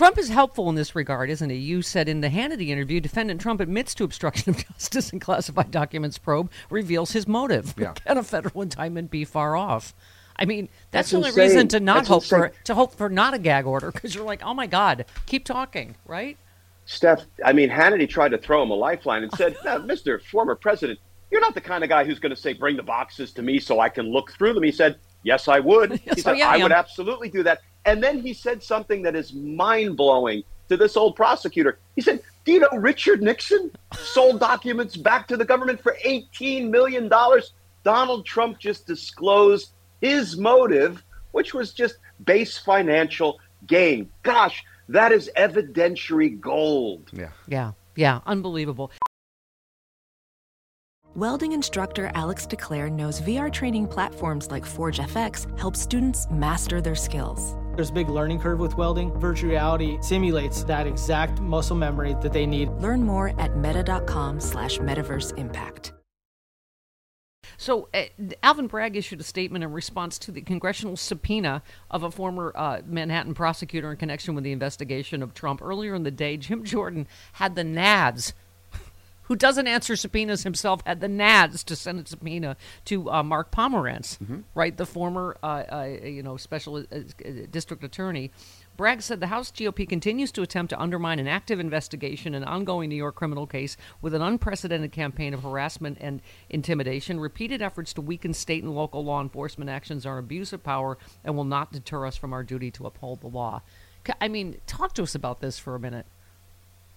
Trump 0.01 0.17
is 0.17 0.31
helpful 0.31 0.71
in 0.71 0.77
this 0.77 0.95
regard, 0.95 1.29
isn't 1.29 1.51
he? 1.51 1.57
You 1.57 1.83
said 1.83 2.09
in 2.09 2.23
the 2.23 2.31
Hannity 2.31 2.69
interview, 2.69 3.01
defendant 3.01 3.39
Trump 3.39 3.61
admits 3.61 3.95
to 3.97 4.05
obstruction 4.05 4.49
of 4.49 4.67
justice 4.73 5.13
and 5.13 5.21
classified 5.21 5.71
documents 5.71 6.17
probe 6.17 6.51
reveals 6.71 7.13
his 7.13 7.29
motive. 7.29 7.75
Yeah. 7.77 7.93
Can 8.07 8.17
a 8.17 8.23
federal 8.23 8.63
indictment 8.63 9.11
be 9.11 9.27
far 9.27 9.57
off? 9.57 9.95
I 10.37 10.47
mean, 10.47 10.71
that's, 10.91 11.11
That's 11.11 11.11
the 11.11 11.17
only 11.19 11.29
insane. 11.29 11.45
reason 11.45 11.69
to 11.69 11.81
not 11.81 11.97
That's 11.97 12.09
hope 12.09 12.25
for 12.25 12.51
to 12.65 12.75
hope 12.75 12.95
for 12.95 13.11
not 13.11 13.35
a 13.35 13.39
gag 13.39 13.67
order 13.67 13.93
because 13.93 14.15
you're 14.15 14.25
like, 14.25 14.43
oh 14.43 14.55
my 14.55 14.67
God, 14.67 15.05
keep 15.27 15.45
talking, 15.45 15.97
right? 16.07 16.39
Steph, 16.87 17.27
I 17.45 17.53
mean, 17.53 17.69
Hannity 17.69 18.09
tried 18.09 18.31
to 18.31 18.39
throw 18.39 18.63
him 18.63 18.71
a 18.71 18.75
lifeline 18.75 19.23
and 19.23 19.33
said, 19.35 19.55
"No, 19.67 19.81
Mr. 19.81 20.25
Former 20.25 20.55
President, 20.55 20.99
you're 21.31 21.43
not 21.43 21.53
the 21.53 21.61
kind 21.61 21.85
of 21.85 21.91
guy 21.91 22.05
who's 22.05 22.19
going 22.19 22.35
to 22.35 22.41
say, 22.41 22.55
bring 22.55 22.79
the 22.79 22.83
boxes 22.83 23.35
to 23.35 23.43
me 23.43 23.61
so 23.61 23.81
I 23.81 23.91
can 23.91 24.11
look 24.11 24.33
through 24.33 24.55
them. 24.55 24.63
He 24.63 24.73
said, 24.73 24.97
yes, 25.23 25.49
I 25.49 25.61
would. 25.61 25.93
He 25.93 26.11
oh, 26.11 26.15
said, 26.15 26.39
yeah, 26.39 26.49
I 26.49 26.59
I 26.59 26.63
would 26.63 26.73
absolutely 26.73 27.29
do 27.29 27.43
that. 27.43 27.61
And 27.85 28.03
then 28.03 28.21
he 28.21 28.35
said 28.35 28.63
something 28.63 29.03
that 29.03 29.17
is 29.17 29.33
mind 29.33 29.97
blowing 29.97 30.43
to 30.69 30.77
this 30.77 30.97
old 30.97 31.17
prosecutor. 31.17 31.79
He 31.97 32.03
said, 32.03 32.23
do 32.45 32.53
you 32.53 32.61
know 32.61 32.69
Richard 32.73 33.23
Nixon 33.23 33.71
sold 33.95 34.41
documents 34.41 34.97
back 34.97 35.29
to 35.29 35.37
the 35.37 35.45
government 35.45 35.83
for 35.83 35.97
$18 36.05 36.71
million? 36.71 37.11
Donald 37.85 38.27
Trump 38.27 38.59
just 38.59 38.87
disclosed 38.87 39.73
his 40.01 40.37
motive, 40.37 41.05
which 41.33 41.55
was 41.55 41.73
just 41.73 41.97
base 42.25 42.59
financial 42.59 43.39
gain. 43.67 44.11
Gosh, 44.23 44.63
that 44.89 45.13
is 45.13 45.31
evidentiary 45.37 46.39
gold. 46.41 47.11
Yeah. 47.13 47.31
Yeah, 47.47 47.73
yeah, 47.97 48.21
unbelievable. 48.27 48.91
Welding 51.17 51.53
instructor 51.53 52.11
Alex 52.15 52.47
DeClaire 52.47 52.91
knows 52.91 53.21
VR 53.21 53.53
training 53.53 53.89
platforms 53.89 54.49
like 54.51 54.65
Forge 54.65 55.01
FX 55.01 55.59
help 55.59 55.75
students 55.75 56.29
master 56.31 56.81
their 56.81 56.95
skills. 56.95 57.57
There's 57.81 57.89
a 57.89 57.95
big 57.95 58.11
learning 58.11 58.41
curve 58.41 58.59
with 58.59 58.77
welding. 58.77 59.11
Virtual 59.19 59.49
reality 59.49 59.97
simulates 60.03 60.65
that 60.65 60.87
exact 60.87 61.41
muscle 61.41 61.75
memory 61.75 62.15
that 62.21 62.31
they 62.31 62.45
need. 62.45 62.69
Learn 62.73 63.03
more 63.03 63.33
at 63.41 63.57
meta.com 63.57 64.39
slash 64.39 64.77
metaverse 64.77 65.39
impact. 65.39 65.95
So, 67.57 67.89
uh, 67.95 68.03
Alvin 68.43 68.67
Bragg 68.67 68.97
issued 68.97 69.19
a 69.21 69.25
statement 69.25 69.65
in 69.65 69.73
response 69.73 70.19
to 70.19 70.31
the 70.31 70.43
congressional 70.43 70.95
subpoena 70.95 71.63
of 71.91 72.03
a 72.03 72.11
former 72.11 72.53
uh, 72.55 72.83
Manhattan 72.85 73.33
prosecutor 73.33 73.91
in 73.91 73.97
connection 73.97 74.35
with 74.35 74.45
the 74.45 74.53
investigation 74.53 75.23
of 75.23 75.33
Trump. 75.33 75.63
Earlier 75.63 75.95
in 75.95 76.03
the 76.03 76.11
day, 76.11 76.37
Jim 76.37 76.65
Jordan 76.65 77.09
had 77.33 77.55
the 77.55 77.65
nads, 77.65 78.35
who 79.31 79.37
doesn't 79.37 79.69
answer 79.69 79.95
subpoenas 79.95 80.43
himself, 80.43 80.83
had 80.85 81.01
the 81.01 81.07
nads 81.07 81.63
to 81.63 81.77
send 81.77 82.01
a 82.01 82.05
subpoena 82.05 82.57
to 82.85 83.09
uh, 83.09 83.23
Mark 83.23 83.53
Pomerantz, 83.53 84.19
right, 84.57 84.77
the 84.77 84.85
former, 84.85 85.37
uh, 85.41 85.63
uh, 85.71 85.85
you 86.03 86.21
know, 86.21 86.37
special 86.37 86.79
uh, 86.79 86.99
district 87.49 87.85
attorney. 87.85 88.33
Bragg 88.77 89.03
said 89.03 89.21
the 89.21 89.29
House 89.29 89.53
GOP 89.53 89.89
continues 89.89 90.33
to 90.33 90.43
attempt 90.43 90.71
to 90.71 90.81
undermine 90.81 91.21
an 91.21 91.29
active 91.29 91.61
investigation, 91.61 92.35
an 92.35 92.43
ongoing 92.43 92.89
New 92.89 92.97
York 92.97 93.15
criminal 93.15 93.47
case 93.47 93.77
with 94.03 94.15
an 94.15 94.23
unprecedented 94.23 94.91
campaign 94.91 95.33
of 95.33 95.45
harassment 95.45 95.99
and 96.01 96.23
intimidation. 96.49 97.21
Repeated 97.21 97.63
efforts 97.63 97.93
to 97.93 98.01
weaken 98.01 98.35
state 98.35 98.65
and 98.65 98.75
local 98.75 99.05
law 99.05 99.21
enforcement 99.21 99.71
actions 99.71 100.05
are 100.05 100.19
abuse 100.19 100.53
of 100.53 100.65
power 100.65 100.99
and 101.23 101.37
will 101.37 101.45
not 101.45 101.71
deter 101.71 102.05
us 102.05 102.17
from 102.17 102.33
our 102.33 102.43
duty 102.43 102.73
to 102.73 102.85
uphold 102.85 103.21
the 103.21 103.29
law. 103.29 103.63
I 104.21 104.27
mean, 104.27 104.61
talk 104.67 104.95
to 104.95 105.05
us 105.05 105.15
about 105.15 105.41
this 105.41 105.57
for 105.57 105.77
a 105.77 105.79
minute. 105.79 106.07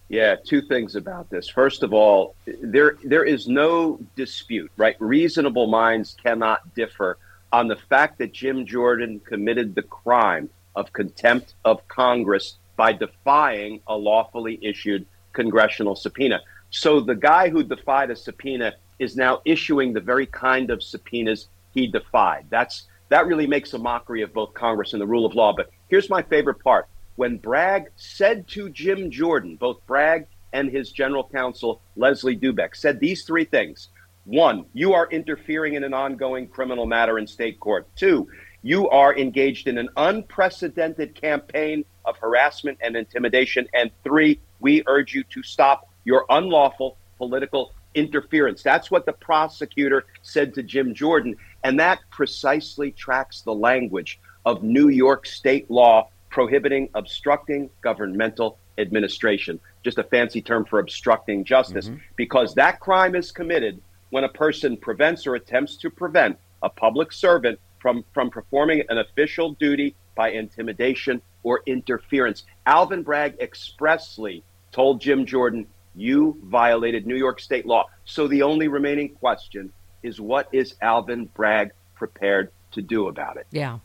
Yeah, 0.09 0.35
two 0.35 0.61
things 0.61 0.95
about 0.95 1.29
this. 1.29 1.49
First 1.49 1.81
of 1.81 1.93
all, 1.93 2.35
there 2.45 2.97
there 3.03 3.23
is 3.23 3.47
no 3.47 3.99
dispute, 4.15 4.71
right? 4.77 4.95
Reasonable 4.99 5.67
minds 5.67 6.15
cannot 6.21 6.75
differ 6.75 7.17
on 7.51 7.67
the 7.67 7.75
fact 7.75 8.17
that 8.19 8.33
Jim 8.33 8.65
Jordan 8.65 9.21
committed 9.21 9.75
the 9.75 9.83
crime 9.83 10.49
of 10.75 10.91
contempt 10.93 11.55
of 11.65 11.87
Congress 11.87 12.57
by 12.75 12.91
defying 12.93 13.79
a 13.87 13.95
lawfully 13.95 14.59
issued 14.61 15.05
congressional 15.33 15.95
subpoena. 15.95 16.41
So 16.69 16.99
the 16.99 17.15
guy 17.15 17.49
who 17.49 17.63
defied 17.63 18.09
a 18.09 18.15
subpoena 18.15 18.73
is 18.99 19.15
now 19.15 19.41
issuing 19.45 19.93
the 19.93 20.01
very 20.01 20.25
kind 20.25 20.71
of 20.71 20.81
subpoenas 20.81 21.47
he 21.73 21.87
defied. 21.87 22.45
That's 22.49 22.87
that 23.09 23.27
really 23.27 23.47
makes 23.47 23.73
a 23.73 23.77
mockery 23.77 24.23
of 24.23 24.33
both 24.33 24.53
Congress 24.53 24.93
and 24.93 25.01
the 25.01 25.05
rule 25.05 25.25
of 25.25 25.35
law. 25.35 25.53
But 25.55 25.69
here's 25.87 26.09
my 26.09 26.23
favorite 26.23 26.59
part. 26.63 26.87
When 27.15 27.37
Bragg 27.37 27.91
said 27.95 28.47
to 28.49 28.69
Jim 28.69 29.11
Jordan, 29.11 29.55
both 29.55 29.85
Bragg 29.85 30.27
and 30.51 30.69
his 30.69 30.91
general 30.91 31.29
counsel, 31.29 31.81
Leslie 31.95 32.37
Dubeck, 32.37 32.75
said 32.75 32.99
these 32.99 33.23
three 33.25 33.45
things. 33.45 33.89
One, 34.25 34.65
you 34.73 34.93
are 34.93 35.09
interfering 35.09 35.73
in 35.73 35.83
an 35.83 35.93
ongoing 35.93 36.47
criminal 36.47 36.85
matter 36.85 37.19
in 37.19 37.27
state 37.27 37.59
court. 37.59 37.87
Two, 37.95 38.29
you 38.61 38.89
are 38.89 39.15
engaged 39.15 39.67
in 39.67 39.77
an 39.77 39.89
unprecedented 39.97 41.13
campaign 41.19 41.83
of 42.05 42.17
harassment 42.17 42.77
and 42.81 42.95
intimidation. 42.95 43.67
And 43.73 43.91
three, 44.03 44.39
we 44.59 44.83
urge 44.87 45.13
you 45.13 45.23
to 45.25 45.43
stop 45.43 45.89
your 46.05 46.25
unlawful 46.29 46.97
political 47.17 47.73
interference. 47.93 48.63
That's 48.63 48.89
what 48.89 49.05
the 49.05 49.13
prosecutor 49.13 50.05
said 50.21 50.53
to 50.55 50.63
Jim 50.63 50.93
Jordan. 50.93 51.35
And 51.63 51.79
that 51.79 51.99
precisely 52.09 52.91
tracks 52.91 53.41
the 53.41 53.53
language 53.53 54.19
of 54.45 54.63
New 54.63 54.89
York 54.89 55.25
state 55.25 55.69
law 55.69 56.09
prohibiting 56.33 56.89
obstructing 56.95 57.69
governmental 57.81 58.57
administration. 58.79 59.59
Just 59.83 59.99
a 59.99 60.03
fancy 60.03 60.41
term 60.41 60.65
for 60.65 60.79
obstructing 60.79 61.43
justice, 61.43 61.87
mm-hmm. 61.87 61.99
because 62.15 62.55
that 62.55 62.79
crime 62.79 63.13
is 63.15 63.31
committed 63.31 63.79
when 64.09 64.23
a 64.23 64.29
person 64.29 64.75
prevents 64.75 65.27
or 65.27 65.35
attempts 65.35 65.75
to 65.77 65.91
prevent 65.91 66.35
a 66.63 66.69
public 66.69 67.11
servant 67.11 67.59
from, 67.79 68.03
from 68.15 68.31
performing 68.31 68.81
an 68.89 68.97
official 68.97 69.51
duty 69.53 69.95
by 70.15 70.31
intimidation 70.31 71.21
or 71.43 71.61
interference. 71.67 72.43
Alvin 72.65 73.03
Bragg 73.03 73.35
expressly 73.39 74.43
told 74.71 75.01
Jim 75.01 75.27
Jordan, 75.27 75.67
You 75.93 76.39
violated 76.45 77.05
New 77.05 77.15
York 77.15 77.41
state 77.41 77.67
law. 77.67 77.85
So 78.05 78.27
the 78.27 78.41
only 78.41 78.67
remaining 78.69 79.09
question 79.09 79.71
is 80.01 80.19
what 80.19 80.49
is 80.51 80.73
Alvin 80.81 81.25
Bragg 81.25 81.73
prepared 81.93 82.51
to 82.71 82.81
do 82.81 83.07
about 83.07 83.37
it? 83.37 83.45
Yeah. 83.51 83.77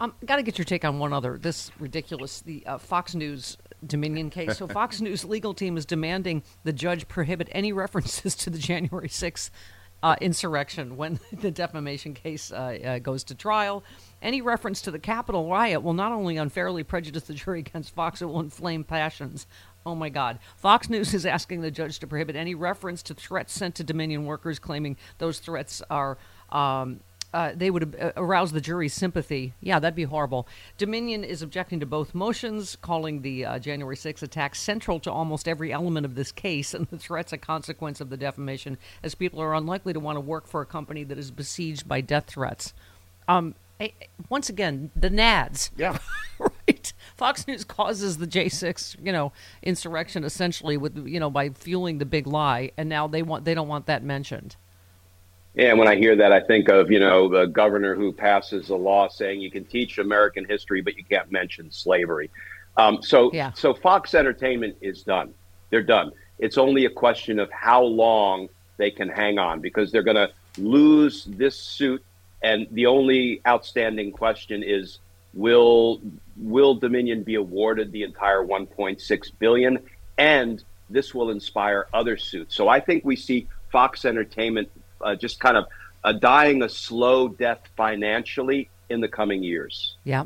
Um, 0.00 0.14
got 0.24 0.36
to 0.36 0.42
get 0.42 0.58
your 0.58 0.64
take 0.64 0.84
on 0.84 0.98
one 0.98 1.12
other. 1.12 1.38
This 1.38 1.72
ridiculous, 1.78 2.40
the 2.40 2.64
uh, 2.66 2.78
Fox 2.78 3.14
News 3.14 3.58
Dominion 3.84 4.30
case. 4.30 4.56
So, 4.56 4.66
Fox 4.68 5.00
News 5.00 5.24
legal 5.24 5.54
team 5.54 5.76
is 5.76 5.84
demanding 5.84 6.42
the 6.64 6.72
judge 6.72 7.08
prohibit 7.08 7.48
any 7.52 7.72
references 7.72 8.34
to 8.36 8.50
the 8.50 8.58
January 8.58 9.08
6th 9.08 9.50
uh, 10.02 10.14
insurrection 10.20 10.96
when 10.96 11.18
the 11.32 11.50
defamation 11.50 12.14
case 12.14 12.52
uh, 12.52 12.78
uh, 12.84 12.98
goes 12.98 13.24
to 13.24 13.34
trial. 13.34 13.82
Any 14.22 14.40
reference 14.40 14.82
to 14.82 14.90
the 14.90 14.98
Capitol 14.98 15.50
riot 15.50 15.82
will 15.82 15.94
not 15.94 16.12
only 16.12 16.36
unfairly 16.36 16.84
prejudice 16.84 17.24
the 17.24 17.34
jury 17.34 17.60
against 17.60 17.94
Fox, 17.94 18.22
it 18.22 18.26
will 18.26 18.40
inflame 18.40 18.84
passions. 18.84 19.46
Oh 19.84 19.94
my 19.94 20.08
God. 20.08 20.38
Fox 20.56 20.88
News 20.88 21.14
is 21.14 21.26
asking 21.26 21.62
the 21.62 21.70
judge 21.70 21.98
to 22.00 22.06
prohibit 22.06 22.36
any 22.36 22.54
reference 22.54 23.02
to 23.04 23.14
threats 23.14 23.52
sent 23.52 23.74
to 23.76 23.84
Dominion 23.84 24.26
workers, 24.26 24.58
claiming 24.58 24.96
those 25.18 25.38
threats 25.38 25.82
are 25.90 26.18
um, 26.50 27.00
uh, 27.34 27.52
they 27.54 27.70
would 27.70 27.96
uh, 28.00 28.12
arouse 28.16 28.52
the 28.52 28.60
jury's 28.60 28.94
sympathy. 28.94 29.52
Yeah, 29.60 29.78
that'd 29.78 29.94
be 29.94 30.04
horrible. 30.04 30.48
Dominion 30.78 31.24
is 31.24 31.42
objecting 31.42 31.78
to 31.80 31.86
both 31.86 32.14
motions, 32.14 32.76
calling 32.76 33.20
the 33.20 33.44
uh, 33.44 33.58
January 33.58 33.96
6 33.96 34.22
attack 34.22 34.54
central 34.54 34.98
to 35.00 35.12
almost 35.12 35.46
every 35.46 35.72
element 35.72 36.06
of 36.06 36.14
this 36.14 36.32
case 36.32 36.72
and 36.74 36.86
the 36.88 36.98
threats 36.98 37.32
a 37.32 37.38
consequence 37.38 38.00
of 38.00 38.10
the 38.10 38.16
defamation, 38.16 38.78
as 39.02 39.14
people 39.14 39.40
are 39.42 39.54
unlikely 39.54 39.92
to 39.92 40.00
want 40.00 40.16
to 40.16 40.20
work 40.20 40.46
for 40.46 40.62
a 40.62 40.66
company 40.66 41.04
that 41.04 41.18
is 41.18 41.30
besieged 41.30 41.86
by 41.86 42.00
death 42.00 42.26
threats. 42.26 42.72
Um, 43.26 43.54
once 44.28 44.48
again, 44.48 44.90
the 44.96 45.10
NADS. 45.10 45.70
Yeah. 45.76 45.98
right. 46.38 46.92
Fox 47.16 47.46
News 47.46 47.64
causes 47.64 48.16
the 48.16 48.26
J6, 48.26 49.04
you 49.04 49.12
know, 49.12 49.32
insurrection 49.62 50.24
essentially 50.24 50.76
with, 50.76 51.06
you 51.06 51.20
know, 51.20 51.30
by 51.30 51.50
fueling 51.50 51.98
the 51.98 52.06
big 52.06 52.26
lie, 52.26 52.72
and 52.76 52.88
now 52.88 53.06
they 53.06 53.22
want 53.22 53.44
they 53.44 53.54
don't 53.54 53.68
want 53.68 53.86
that 53.86 54.02
mentioned. 54.02 54.56
And 55.58 55.76
when 55.76 55.88
I 55.88 55.96
hear 55.96 56.14
that, 56.14 56.32
I 56.32 56.40
think 56.40 56.68
of 56.68 56.90
you 56.90 57.00
know 57.00 57.28
the 57.28 57.46
governor 57.46 57.96
who 57.96 58.12
passes 58.12 58.70
a 58.70 58.76
law 58.76 59.08
saying 59.08 59.40
you 59.40 59.50
can 59.50 59.64
teach 59.64 59.98
American 59.98 60.44
history, 60.44 60.80
but 60.80 60.96
you 60.96 61.04
can't 61.04 61.30
mention 61.32 61.70
slavery. 61.72 62.30
Um, 62.76 63.02
so, 63.02 63.32
yeah. 63.32 63.52
so 63.54 63.74
Fox 63.74 64.14
Entertainment 64.14 64.76
is 64.80 65.02
done. 65.02 65.34
They're 65.70 65.82
done. 65.82 66.12
It's 66.38 66.56
only 66.56 66.84
a 66.84 66.90
question 66.90 67.40
of 67.40 67.50
how 67.50 67.82
long 67.82 68.48
they 68.76 68.92
can 68.92 69.08
hang 69.08 69.40
on 69.40 69.60
because 69.60 69.90
they're 69.90 70.04
going 70.04 70.16
to 70.16 70.30
lose 70.58 71.24
this 71.24 71.56
suit, 71.56 72.04
and 72.40 72.68
the 72.70 72.86
only 72.86 73.40
outstanding 73.44 74.12
question 74.12 74.62
is 74.62 75.00
will 75.34 76.00
will 76.36 76.76
Dominion 76.76 77.24
be 77.24 77.34
awarded 77.34 77.90
the 77.90 78.04
entire 78.04 78.44
1.6 78.44 79.32
billion, 79.40 79.78
and 80.18 80.62
this 80.88 81.12
will 81.16 81.30
inspire 81.30 81.88
other 81.92 82.16
suits. 82.16 82.54
So 82.54 82.68
I 82.68 82.78
think 82.78 83.04
we 83.04 83.16
see 83.16 83.48
Fox 83.72 84.04
Entertainment 84.04 84.70
uh, 85.00 85.14
just 85.14 85.40
kind 85.40 85.56
of 85.56 85.66
uh, 86.04 86.12
dying 86.12 86.62
a 86.62 86.68
slow 86.68 87.28
death 87.28 87.60
financially 87.76 88.68
in 88.88 89.00
the 89.00 89.08
coming 89.08 89.42
years. 89.42 89.96
Yeah. 90.04 90.24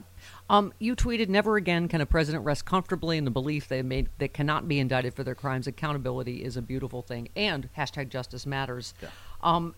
Um, 0.51 0.73
you 0.79 0.95
tweeted, 0.95 1.29
"Never 1.29 1.57
again 1.57 1.89
can 1.89 2.01
a 2.01 2.07
president 2.07 2.45
rest 2.45 2.65
comfortably 2.65 3.17
in 3.17 3.25
the 3.25 3.31
belief 3.31 3.69
they 3.69 3.83
made 3.83 4.09
they 4.19 4.29
cannot 4.29 4.69
be 4.69 4.79
indicted 4.79 5.15
for 5.15 5.25
their 5.25 5.35
crimes. 5.35 5.67
Accountability 5.67 6.45
is 6.45 6.57
a 6.57 6.63
beautiful 6.63 7.03
thing." 7.03 7.29
And 7.35 7.69
hashtag 7.77 8.11
Justice 8.11 8.45
Matters. 8.45 8.95
Yeah. 9.03 9.09
Um, 9.43 9.75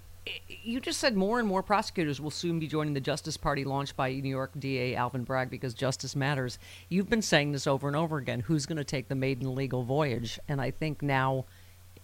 you 0.48 0.80
just 0.80 1.00
said 1.00 1.16
more 1.16 1.38
and 1.38 1.46
more 1.46 1.62
prosecutors 1.62 2.20
will 2.20 2.30
soon 2.30 2.59
be 2.59 2.66
joining 2.66 2.94
the 2.94 3.00
Justice 3.00 3.37
Party 3.37 3.64
launched 3.64 3.96
by 3.96 4.11
New 4.11 4.28
York 4.28 4.52
DA 4.59 4.94
Alvin 4.94 5.22
Bragg 5.22 5.50
because 5.50 5.74
justice 5.74 6.16
matters. 6.16 6.59
You've 6.88 7.11
been 7.11 7.22
saying 7.22 7.52
this 7.52 7.66
over 7.66 7.87
and 7.87 7.96
over 7.96 8.16
again. 8.16 8.40
Who's 8.40 8.66
going 8.66 8.78
to 8.78 8.85
take 8.85 9.09
the 9.09 9.14
maiden 9.14 9.54
legal 9.54 9.83
voyage? 9.83 10.38
And 10.48 10.61
I 10.61 10.70
think 10.70 11.02
now 11.02 11.44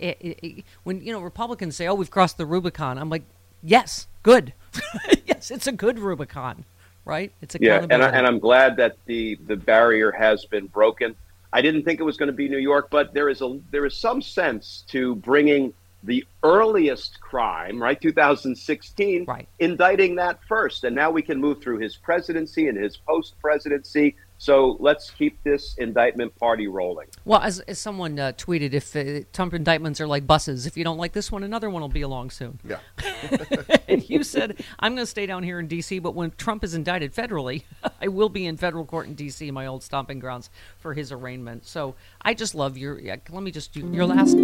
it, 0.01 0.39
it, 0.43 0.65
when 0.83 1.01
you 1.01 1.13
know 1.13 1.21
Republicans 1.21 1.77
say, 1.77 1.87
"Oh, 1.87 1.95
we've 1.95 2.11
crossed 2.11 2.39
the 2.39 2.47
Rubicon," 2.47 2.99
I'm 2.99 3.11
like, 3.11 3.25
"Yes, 3.63 4.07
good. 4.23 4.53
yes, 5.27 5.51
it's 5.51 5.67
a 5.67 5.73
good 5.73 5.99
Rubicon, 5.99 6.65
right? 7.05 7.33
It's 7.43 7.57
yeah." 7.61 7.87
And, 7.91 8.03
I, 8.03 8.09
and 8.11 8.27
I'm 8.27 8.39
glad 8.39 8.77
that 8.77 8.97
the 9.07 9.37
the 9.47 9.57
barrier 9.57 10.11
has 10.11 10.45
been 10.45 10.67
broken. 10.67 11.15
I 11.53 11.63
didn't 11.63 11.85
think 11.85 12.01
it 12.01 12.05
was 12.05 12.17
going 12.17 12.29
to 12.29 12.33
be 12.33 12.49
New 12.49 12.59
York, 12.59 12.89
but 12.91 13.13
there 13.13 13.29
is 13.29 13.43
a 13.43 13.59
there 13.71 13.85
is 13.87 13.97
some 13.97 14.23
sense 14.23 14.85
to 14.89 15.17
bringing 15.17 15.75
the 16.03 16.25
earliest 16.43 17.21
crime, 17.21 17.83
right, 17.83 18.01
2016, 18.01 19.27
right. 19.27 19.47
indicting 19.59 20.15
that 20.17 20.41
first, 20.49 20.85
and 20.85 20.97
now 20.97 21.11
we 21.11 21.21
can 21.21 21.39
move 21.39 21.61
through 21.61 21.79
his 21.79 21.97
presidency 21.97 22.69
and 22.69 22.79
his 22.79 22.97
post 22.97 23.35
presidency 23.41 24.17
so 24.41 24.79
let's 24.81 25.11
keep 25.11 25.43
this 25.45 25.75
indictment 25.77 26.35
party 26.35 26.67
rolling. 26.67 27.09
Well, 27.27 27.43
as, 27.43 27.61
as 27.61 27.79
someone 27.79 28.19
uh, 28.19 28.33
tweeted, 28.33 28.73
if 28.73 28.97
uh, 28.97 29.27
Trump 29.35 29.53
indictments 29.53 30.01
are 30.01 30.07
like 30.07 30.27
buses, 30.27 30.65
if 30.65 30.79
you 30.79 30.83
don't 30.83 30.97
like 30.97 31.13
this 31.13 31.31
one, 31.31 31.43
another 31.45 31.69
one 31.69 31.83
will 31.83 31.91
be 31.91 32.01
along 32.01 32.31
soon. 32.31 32.59
Yeah. 32.65 32.79
and 33.89 34.09
you 34.09 34.25
said, 34.25 34.65
I'm 34.79 34.95
going 34.95 35.03
to 35.03 35.11
stay 35.11 35.27
down 35.27 35.43
here 35.43 35.61
in 35.61 35.67
D.C., 35.67 35.99
but 35.99 36.15
when 36.15 36.31
Trump 36.31 36.65
is 36.65 36.73
indicted 36.73 37.15
federally, 37.15 37.65
I 38.01 38.09
will 38.09 38.31
be 38.31 38.47
in 38.47 38.57
federal 38.57 38.87
court 38.87 39.09
in 39.09 39.15
D.C., 39.15 39.51
my 39.51 39.67
old 39.67 39.83
stomping 39.83 40.21
grounds, 40.21 40.49
for 40.79 40.95
his 40.95 41.13
arraignment. 41.13 41.67
So 41.67 41.95
I 42.23 42.33
just 42.33 42.55
love 42.55 42.79
your, 42.79 42.99
yeah, 42.99 43.17
let 43.29 43.43
me 43.43 43.51
just 43.51 43.75
do 43.75 43.87
your 43.93 44.07
last 44.07 44.39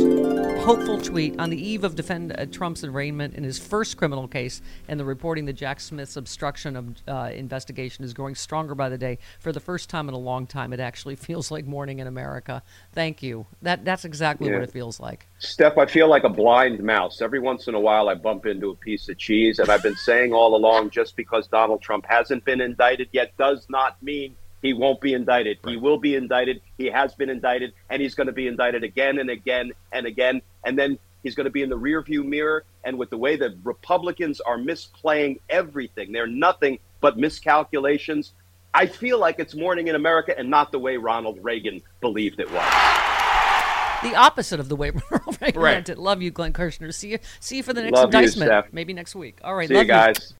hopeful 0.62 1.00
tweet 1.00 1.40
on 1.40 1.48
the 1.48 1.56
eve 1.56 1.84
of 1.84 1.94
defend 1.94 2.38
uh, 2.38 2.44
Trump's 2.44 2.84
arraignment 2.84 3.34
in 3.34 3.44
his 3.44 3.58
first 3.58 3.96
criminal 3.96 4.28
case 4.28 4.60
and 4.88 5.00
the 5.00 5.06
reporting 5.06 5.46
that 5.46 5.54
Jack 5.54 5.80
Smith's 5.80 6.18
obstruction 6.18 6.76
of 6.76 6.94
uh, 7.08 7.30
investigation 7.32 8.04
is 8.04 8.12
growing 8.12 8.34
stronger 8.34 8.74
by 8.74 8.90
the 8.90 8.98
day. 8.98 9.18
For 9.38 9.52
the 9.52 9.60
first 9.60 9.85
first 9.86 9.90
time 9.92 10.08
in 10.08 10.14
a 10.14 10.18
long 10.18 10.48
time 10.48 10.72
it 10.72 10.80
actually 10.80 11.14
feels 11.28 11.50
like 11.50 11.64
morning 11.64 12.00
in 12.00 12.08
America. 12.08 12.62
Thank 12.92 13.22
you. 13.22 13.46
That 13.62 13.84
that's 13.84 14.04
exactly 14.04 14.48
yeah. 14.48 14.54
what 14.54 14.64
it 14.64 14.72
feels 14.72 14.98
like. 14.98 15.28
Steph, 15.38 15.78
I 15.78 15.86
feel 15.86 16.08
like 16.08 16.24
a 16.24 16.28
blind 16.28 16.82
mouse. 16.82 17.22
Every 17.22 17.38
once 17.38 17.68
in 17.68 17.74
a 17.74 17.80
while 17.80 18.08
I 18.08 18.14
bump 18.14 18.46
into 18.46 18.70
a 18.70 18.74
piece 18.74 19.08
of 19.08 19.16
cheese 19.16 19.60
and 19.60 19.68
I've 19.68 19.84
been 19.84 19.96
saying 19.96 20.32
all 20.32 20.56
along 20.56 20.90
just 20.90 21.14
because 21.14 21.46
Donald 21.46 21.82
Trump 21.82 22.04
hasn't 22.08 22.44
been 22.44 22.60
indicted 22.60 23.08
yet 23.12 23.36
does 23.36 23.66
not 23.68 24.02
mean 24.02 24.34
he 24.60 24.72
won't 24.72 25.00
be 25.00 25.14
indicted. 25.14 25.58
Right. 25.62 25.72
He 25.72 25.76
will 25.76 25.98
be 25.98 26.16
indicted. 26.16 26.60
He 26.78 26.86
has 26.86 27.14
been 27.14 27.30
indicted 27.30 27.72
and 27.88 28.02
he's 28.02 28.16
going 28.16 28.26
to 28.26 28.32
be 28.32 28.48
indicted 28.48 28.82
again 28.82 29.20
and 29.20 29.30
again 29.30 29.70
and 29.92 30.06
again 30.06 30.42
and 30.64 30.76
then 30.76 30.98
he's 31.22 31.36
going 31.36 31.44
to 31.44 31.56
be 31.58 31.62
in 31.62 31.68
the 31.68 31.78
rearview 31.78 32.24
mirror 32.24 32.64
and 32.82 32.98
with 32.98 33.10
the 33.10 33.18
way 33.18 33.36
that 33.36 33.52
Republicans 33.62 34.40
are 34.40 34.58
misplaying 34.58 35.38
everything, 35.48 36.10
they're 36.10 36.26
nothing 36.26 36.80
but 37.00 37.16
miscalculations. 37.16 38.32
I 38.76 38.86
feel 38.86 39.18
like 39.18 39.38
it's 39.38 39.54
morning 39.54 39.88
in 39.88 39.94
America 39.94 40.38
and 40.38 40.50
not 40.50 40.70
the 40.70 40.78
way 40.78 40.98
Ronald 40.98 41.38
Reagan 41.42 41.80
believed 42.02 42.40
it 42.40 42.50
was. 42.50 42.62
The 44.02 44.14
opposite 44.14 44.60
of 44.60 44.68
the 44.68 44.76
way 44.76 44.90
Ronald 45.10 45.38
Reagan 45.40 45.60
right. 45.62 45.72
meant 45.76 45.88
it. 45.88 45.96
Love 45.96 46.20
you, 46.20 46.30
Glenn 46.30 46.52
Kirschner. 46.52 46.92
See 46.92 47.12
you. 47.12 47.18
See 47.40 47.56
you 47.56 47.62
for 47.62 47.72
the 47.72 47.80
next 47.82 47.94
love 47.94 48.12
indictment. 48.14 48.50
You, 48.50 48.62
Maybe 48.72 48.92
next 48.92 49.14
week. 49.14 49.38
All 49.42 49.54
right. 49.54 49.66
See 49.66 49.78
you 49.78 49.84
guys. 49.84 50.16
You. 50.20 50.34